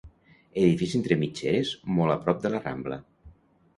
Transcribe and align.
Edifici 0.61 0.97
entre 1.01 1.17
mitgeres 1.23 1.75
molt 1.99 2.15
a 2.17 2.19
prop 2.25 2.41
de 2.47 2.53
la 2.55 2.63
Rambla. 2.67 2.99